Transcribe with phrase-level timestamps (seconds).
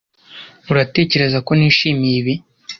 [0.71, 2.33] Uratekereza ko nishimiye ibi?